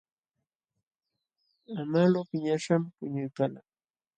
[1.79, 3.61] Amalu piñaśhqam puñuykalqa.